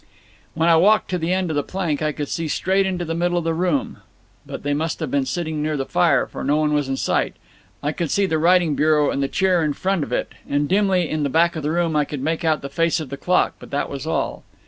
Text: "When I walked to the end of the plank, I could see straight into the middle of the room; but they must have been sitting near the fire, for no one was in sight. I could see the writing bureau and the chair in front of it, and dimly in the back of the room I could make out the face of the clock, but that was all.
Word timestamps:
"When 0.55 0.67
I 0.67 0.77
walked 0.77 1.11
to 1.11 1.19
the 1.19 1.31
end 1.31 1.51
of 1.51 1.55
the 1.55 1.61
plank, 1.61 2.01
I 2.01 2.11
could 2.11 2.27
see 2.27 2.47
straight 2.47 2.87
into 2.87 3.05
the 3.05 3.13
middle 3.13 3.37
of 3.37 3.43
the 3.43 3.53
room; 3.53 3.97
but 4.47 4.63
they 4.63 4.73
must 4.73 4.99
have 4.99 5.11
been 5.11 5.27
sitting 5.27 5.61
near 5.61 5.77
the 5.77 5.85
fire, 5.85 6.25
for 6.25 6.43
no 6.43 6.55
one 6.57 6.73
was 6.73 6.89
in 6.89 6.97
sight. 6.97 7.35
I 7.83 7.91
could 7.91 8.09
see 8.09 8.25
the 8.25 8.39
writing 8.39 8.73
bureau 8.73 9.11
and 9.11 9.21
the 9.21 9.27
chair 9.27 9.63
in 9.63 9.73
front 9.73 10.03
of 10.03 10.11
it, 10.11 10.31
and 10.49 10.67
dimly 10.67 11.07
in 11.07 11.21
the 11.21 11.29
back 11.29 11.55
of 11.55 11.61
the 11.61 11.69
room 11.69 11.95
I 11.95 12.05
could 12.05 12.23
make 12.23 12.43
out 12.43 12.63
the 12.63 12.67
face 12.69 12.99
of 12.99 13.09
the 13.09 13.15
clock, 13.17 13.53
but 13.59 13.69
that 13.69 13.91
was 13.91 14.07
all. 14.07 14.43